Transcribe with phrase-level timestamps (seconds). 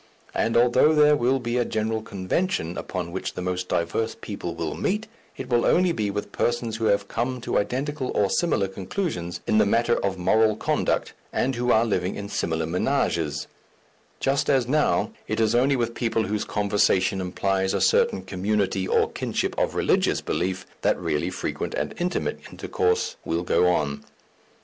[0.33, 4.73] And although there will be a general convention upon which the most diverse people will
[4.73, 5.05] meet,
[5.37, 9.59] it will only be with persons who have come to identical or similar conclusions in
[9.59, 13.45] the matter of moral conduct and who are living in similar ménages,
[14.19, 19.11] just as now it is only with people whose conversation implies a certain community or
[19.11, 24.03] kinship of religious belief, that really frequent and intimate intercourse will go on.